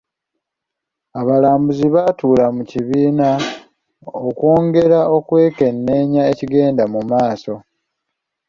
Abalambuzi 1.19 1.85
baatuula 1.95 2.45
mu 2.55 2.63
kibiina 2.71 3.29
okwongera 4.27 4.99
okwekenneenya 5.17 6.21
ekigenda 6.31 6.83
mu 6.93 7.01
maaso. 7.11 7.53